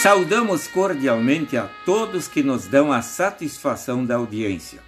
Saudamos 0.00 0.68
cordialmente 0.68 1.56
a 1.56 1.68
todos 1.84 2.28
que 2.28 2.40
nos 2.40 2.68
dão 2.68 2.92
a 2.92 3.02
satisfação 3.02 4.06
da 4.06 4.14
audiência. 4.14 4.80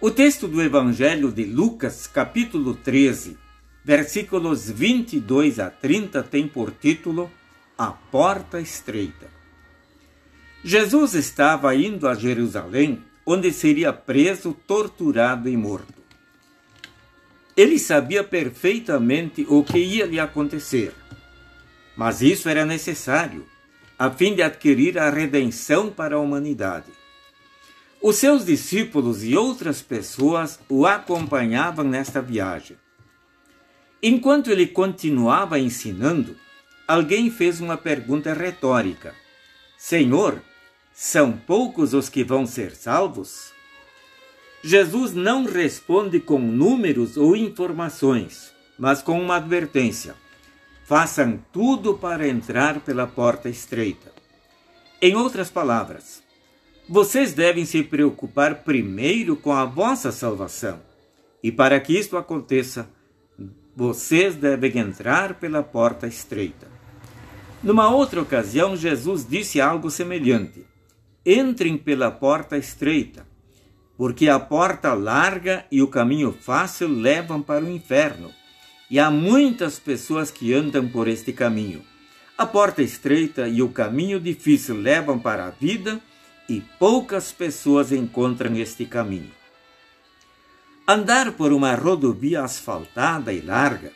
O 0.00 0.10
texto 0.10 0.48
do 0.48 0.60
Evangelho 0.60 1.30
de 1.30 1.44
Lucas, 1.44 2.08
capítulo 2.08 2.74
13, 2.74 3.38
versículos 3.84 4.68
22 4.68 5.60
a 5.60 5.70
30, 5.70 6.20
tem 6.24 6.48
por 6.48 6.72
título 6.72 7.30
A 7.78 7.92
Porta 7.92 8.60
Estreita. 8.60 9.30
Jesus 10.64 11.14
estava 11.14 11.72
indo 11.76 12.08
a 12.08 12.16
Jerusalém, 12.16 13.04
onde 13.24 13.52
seria 13.52 13.92
preso, 13.92 14.52
torturado 14.66 15.48
e 15.48 15.56
morto. 15.56 16.02
Ele 17.56 17.78
sabia 17.78 18.24
perfeitamente 18.24 19.46
o 19.48 19.62
que 19.62 19.78
ia 19.78 20.06
lhe 20.06 20.18
acontecer, 20.18 20.92
mas 21.96 22.20
isso 22.20 22.48
era 22.48 22.66
necessário 22.66 23.51
a 23.98 24.10
fim 24.10 24.34
de 24.34 24.42
adquirir 24.42 24.98
a 24.98 25.10
redenção 25.10 25.90
para 25.90 26.16
a 26.16 26.20
humanidade. 26.20 26.90
Os 28.00 28.16
seus 28.16 28.44
discípulos 28.44 29.22
e 29.22 29.36
outras 29.36 29.80
pessoas 29.80 30.58
o 30.68 30.86
acompanhavam 30.86 31.84
nesta 31.84 32.20
viagem. 32.20 32.76
Enquanto 34.02 34.50
ele 34.50 34.66
continuava 34.66 35.58
ensinando, 35.58 36.36
alguém 36.88 37.30
fez 37.30 37.60
uma 37.60 37.76
pergunta 37.76 38.34
retórica: 38.34 39.14
Senhor, 39.78 40.42
são 40.92 41.32
poucos 41.32 41.94
os 41.94 42.08
que 42.08 42.24
vão 42.24 42.44
ser 42.44 42.74
salvos? 42.74 43.52
Jesus 44.64 45.14
não 45.14 45.44
responde 45.44 46.20
com 46.20 46.38
números 46.38 47.16
ou 47.16 47.36
informações, 47.36 48.52
mas 48.76 49.00
com 49.00 49.20
uma 49.20 49.36
advertência: 49.36 50.16
façam 50.92 51.42
tudo 51.50 51.94
para 51.94 52.28
entrar 52.28 52.80
pela 52.80 53.06
porta 53.06 53.48
estreita. 53.48 54.12
Em 55.00 55.16
outras 55.16 55.48
palavras, 55.48 56.22
vocês 56.86 57.32
devem 57.32 57.64
se 57.64 57.82
preocupar 57.82 58.56
primeiro 58.56 59.34
com 59.34 59.54
a 59.54 59.64
vossa 59.64 60.12
salvação. 60.12 60.80
E 61.42 61.50
para 61.50 61.80
que 61.80 61.98
isto 61.98 62.14
aconteça, 62.18 62.90
vocês 63.74 64.36
devem 64.36 64.76
entrar 64.76 65.40
pela 65.40 65.62
porta 65.62 66.06
estreita. 66.06 66.68
Numa 67.62 67.88
outra 67.88 68.20
ocasião, 68.20 68.76
Jesus 68.76 69.26
disse 69.26 69.62
algo 69.62 69.90
semelhante: 69.90 70.66
Entrem 71.24 71.78
pela 71.78 72.10
porta 72.10 72.58
estreita, 72.58 73.26
porque 73.96 74.28
a 74.28 74.38
porta 74.38 74.92
larga 74.92 75.64
e 75.72 75.80
o 75.80 75.88
caminho 75.88 76.32
fácil 76.38 76.88
levam 76.88 77.40
para 77.40 77.64
o 77.64 77.70
inferno 77.70 78.30
e 78.92 79.00
há 79.00 79.10
muitas 79.10 79.78
pessoas 79.78 80.30
que 80.30 80.52
andam 80.52 80.86
por 80.86 81.08
este 81.08 81.32
caminho. 81.32 81.82
A 82.36 82.44
porta 82.44 82.82
estreita 82.82 83.48
e 83.48 83.62
o 83.62 83.70
caminho 83.70 84.20
difícil 84.20 84.76
levam 84.76 85.18
para 85.18 85.46
a 85.46 85.50
vida 85.50 85.98
e 86.46 86.60
poucas 86.78 87.32
pessoas 87.32 87.90
encontram 87.90 88.54
este 88.54 88.84
caminho. 88.84 89.30
Andar 90.86 91.32
por 91.32 91.54
uma 91.54 91.74
rodovia 91.74 92.42
asfaltada 92.42 93.32
e 93.32 93.40
larga 93.40 93.92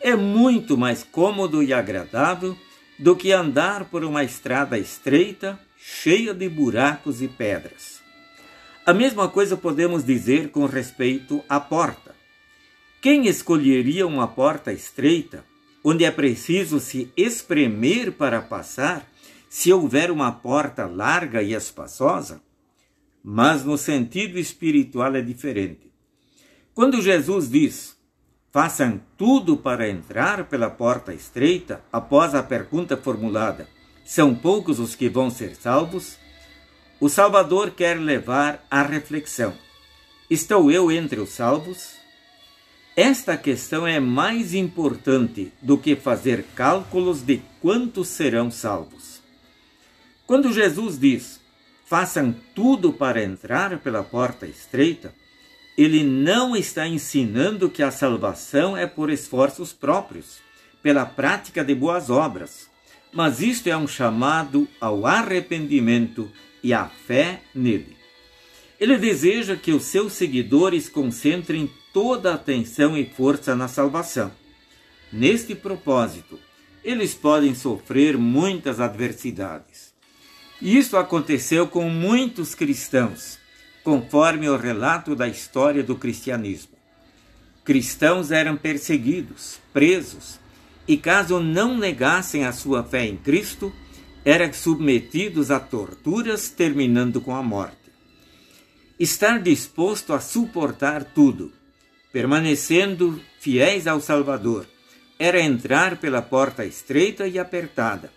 é 0.00 0.14
muito 0.14 0.78
mais 0.78 1.02
cômodo 1.02 1.60
e 1.60 1.72
agradável 1.72 2.56
do 3.00 3.16
que 3.16 3.32
andar 3.32 3.86
por 3.86 4.04
uma 4.04 4.22
estrada 4.22 4.78
estreita, 4.78 5.58
cheia 5.76 6.32
de 6.32 6.48
buracos 6.48 7.20
e 7.20 7.26
pedras. 7.26 8.00
A 8.86 8.94
mesma 8.94 9.28
coisa 9.28 9.56
podemos 9.56 10.04
dizer 10.04 10.50
com 10.50 10.66
respeito 10.66 11.42
à 11.48 11.58
porta. 11.58 12.05
Quem 13.06 13.28
escolheria 13.28 14.04
uma 14.04 14.26
porta 14.26 14.72
estreita, 14.72 15.44
onde 15.84 16.04
é 16.04 16.10
preciso 16.10 16.80
se 16.80 17.08
espremer 17.16 18.10
para 18.10 18.42
passar, 18.42 19.08
se 19.48 19.72
houver 19.72 20.10
uma 20.10 20.32
porta 20.32 20.86
larga 20.86 21.40
e 21.40 21.54
espaçosa? 21.54 22.42
Mas 23.22 23.64
no 23.64 23.78
sentido 23.78 24.40
espiritual 24.40 25.14
é 25.14 25.22
diferente. 25.22 25.88
Quando 26.74 27.00
Jesus 27.00 27.48
diz: 27.48 27.96
façam 28.50 29.00
tudo 29.16 29.56
para 29.56 29.88
entrar 29.88 30.48
pela 30.48 30.68
porta 30.68 31.14
estreita, 31.14 31.84
após 31.92 32.34
a 32.34 32.42
pergunta 32.42 32.96
formulada: 32.96 33.68
são 34.04 34.34
poucos 34.34 34.80
os 34.80 34.96
que 34.96 35.08
vão 35.08 35.30
ser 35.30 35.54
salvos? 35.54 36.18
O 36.98 37.08
Salvador 37.08 37.70
quer 37.70 38.00
levar 38.00 38.66
à 38.68 38.82
reflexão: 38.82 39.54
estou 40.28 40.72
eu 40.72 40.90
entre 40.90 41.20
os 41.20 41.30
salvos? 41.30 42.04
Esta 42.96 43.36
questão 43.36 43.86
é 43.86 44.00
mais 44.00 44.54
importante 44.54 45.52
do 45.60 45.76
que 45.76 45.94
fazer 45.94 46.46
cálculos 46.54 47.20
de 47.20 47.42
quantos 47.60 48.08
serão 48.08 48.50
salvos. 48.50 49.20
Quando 50.26 50.50
Jesus 50.50 50.98
diz: 50.98 51.38
façam 51.84 52.34
tudo 52.54 52.94
para 52.94 53.22
entrar 53.22 53.78
pela 53.80 54.02
porta 54.02 54.46
estreita, 54.46 55.14
ele 55.76 56.02
não 56.02 56.56
está 56.56 56.88
ensinando 56.88 57.68
que 57.68 57.82
a 57.82 57.90
salvação 57.90 58.74
é 58.74 58.86
por 58.86 59.10
esforços 59.10 59.74
próprios, 59.74 60.38
pela 60.82 61.04
prática 61.04 61.62
de 61.62 61.74
boas 61.74 62.08
obras, 62.08 62.70
mas 63.12 63.42
isto 63.42 63.66
é 63.66 63.76
um 63.76 63.86
chamado 63.86 64.66
ao 64.80 65.04
arrependimento 65.04 66.32
e 66.62 66.72
à 66.72 66.86
fé 66.86 67.42
nele. 67.54 67.95
Ele 68.78 68.98
deseja 68.98 69.56
que 69.56 69.72
os 69.72 69.84
seus 69.84 70.12
seguidores 70.12 70.88
concentrem 70.88 71.70
toda 71.92 72.32
a 72.32 72.34
atenção 72.34 72.96
e 72.96 73.06
força 73.06 73.54
na 73.54 73.68
salvação. 73.68 74.30
Neste 75.10 75.54
propósito, 75.54 76.38
eles 76.84 77.14
podem 77.14 77.54
sofrer 77.54 78.18
muitas 78.18 78.80
adversidades. 78.80 79.94
Isso 80.60 80.96
aconteceu 80.96 81.66
com 81.66 81.88
muitos 81.88 82.54
cristãos, 82.54 83.38
conforme 83.82 84.48
o 84.48 84.56
relato 84.56 85.14
da 85.14 85.26
história 85.26 85.82
do 85.82 85.96
cristianismo. 85.96 86.76
Cristãos 87.64 88.30
eram 88.30 88.56
perseguidos, 88.56 89.58
presos, 89.72 90.38
e 90.86 90.96
caso 90.96 91.40
não 91.40 91.76
negassem 91.76 92.44
a 92.44 92.52
sua 92.52 92.84
fé 92.84 93.06
em 93.06 93.16
Cristo, 93.16 93.72
eram 94.24 94.52
submetidos 94.52 95.50
a 95.50 95.58
torturas, 95.58 96.48
terminando 96.48 97.20
com 97.20 97.34
a 97.34 97.42
morte. 97.42 97.85
Estar 98.98 99.42
disposto 99.42 100.14
a 100.14 100.20
suportar 100.20 101.04
tudo, 101.04 101.52
permanecendo 102.10 103.20
fiéis 103.38 103.86
ao 103.86 104.00
Salvador, 104.00 104.66
era 105.18 105.40
entrar 105.40 105.98
pela 105.98 106.22
porta 106.22 106.64
estreita 106.64 107.26
e 107.28 107.38
apertada, 107.38 108.10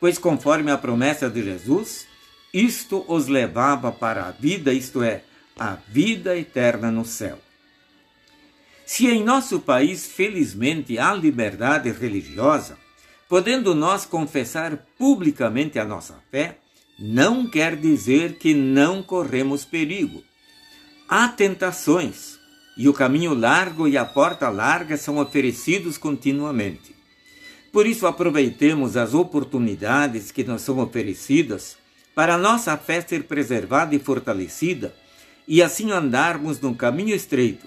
pois, 0.00 0.16
conforme 0.18 0.70
a 0.70 0.78
promessa 0.78 1.28
de 1.28 1.42
Jesus, 1.42 2.06
isto 2.52 3.04
os 3.08 3.28
levava 3.28 3.92
para 3.92 4.24
a 4.24 4.30
vida, 4.30 4.72
isto 4.72 5.02
é, 5.02 5.22
a 5.58 5.76
vida 5.88 6.36
eterna 6.36 6.90
no 6.90 7.04
céu. 7.04 7.38
Se 8.86 9.06
em 9.08 9.22
nosso 9.22 9.60
país, 9.60 10.06
felizmente, 10.06 10.98
há 10.98 11.14
liberdade 11.14 11.90
religiosa, 11.90 12.78
podendo 13.28 13.74
nós 13.74 14.04
confessar 14.04 14.76
publicamente 14.98 15.78
a 15.78 15.84
nossa 15.84 16.18
fé, 16.30 16.58
não 16.98 17.46
quer 17.46 17.76
dizer 17.76 18.38
que 18.38 18.54
não 18.54 19.02
corremos 19.02 19.64
perigo. 19.64 20.22
Há 21.08 21.28
tentações, 21.28 22.38
e 22.76 22.88
o 22.88 22.92
caminho 22.92 23.34
largo 23.34 23.86
e 23.86 23.96
a 23.98 24.04
porta 24.04 24.48
larga 24.48 24.96
são 24.96 25.18
oferecidos 25.18 25.98
continuamente. 25.98 26.94
Por 27.70 27.86
isso, 27.86 28.06
aproveitemos 28.06 28.96
as 28.96 29.14
oportunidades 29.14 30.30
que 30.30 30.44
nos 30.44 30.62
são 30.62 30.78
oferecidas 30.78 31.76
para 32.14 32.36
nossa 32.36 32.76
fé 32.76 33.00
ser 33.00 33.24
preservada 33.24 33.94
e 33.94 33.98
fortalecida 33.98 34.94
e 35.48 35.62
assim 35.62 35.90
andarmos 35.90 36.60
num 36.60 36.74
caminho 36.74 37.14
estreito 37.14 37.66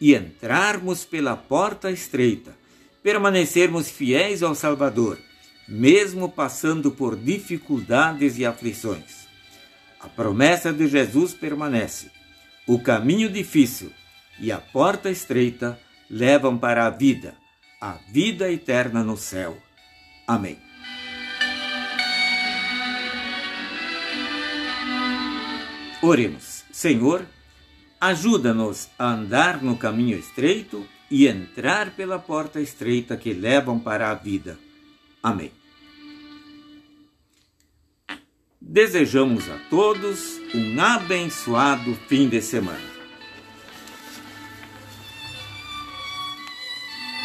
e 0.00 0.14
entrarmos 0.14 1.04
pela 1.04 1.36
porta 1.36 1.90
estreita, 1.90 2.56
permanecermos 3.02 3.88
fiéis 3.88 4.42
ao 4.42 4.54
Salvador, 4.54 5.18
mesmo 5.72 6.28
passando 6.28 6.90
por 6.90 7.16
dificuldades 7.16 8.36
e 8.36 8.44
aflições. 8.44 9.26
A 9.98 10.06
promessa 10.06 10.70
de 10.70 10.86
Jesus 10.86 11.32
permanece. 11.32 12.10
O 12.66 12.78
caminho 12.78 13.30
difícil 13.30 13.90
e 14.38 14.52
a 14.52 14.58
porta 14.58 15.08
estreita 15.08 15.80
levam 16.10 16.58
para 16.58 16.86
a 16.86 16.90
vida, 16.90 17.34
a 17.80 17.92
vida 18.10 18.52
eterna 18.52 19.02
no 19.02 19.16
céu. 19.16 19.56
Amém. 20.26 20.58
Oremos. 26.02 26.64
Senhor, 26.70 27.24
ajuda-nos 27.98 28.90
a 28.98 29.10
andar 29.12 29.62
no 29.62 29.78
caminho 29.78 30.18
estreito 30.18 30.86
e 31.10 31.26
entrar 31.26 31.92
pela 31.92 32.18
porta 32.18 32.60
estreita 32.60 33.16
que 33.16 33.32
levam 33.32 33.80
para 33.80 34.10
a 34.10 34.14
vida. 34.14 34.58
Amém. 35.22 35.61
Desejamos 38.72 39.50
a 39.50 39.58
todos 39.68 40.40
um 40.54 40.80
abençoado 40.80 41.94
fim 42.08 42.26
de 42.26 42.40
semana. 42.40 43.01